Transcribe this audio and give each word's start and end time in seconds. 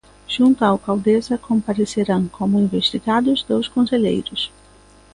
Xunto 0.33 0.59
á 0.63 0.67
alcaldesa, 0.69 1.43
comparecerán 1.49 2.23
como 2.37 2.63
investigados 2.65 3.39
dous 3.51 3.67
concelleiros. 3.75 4.41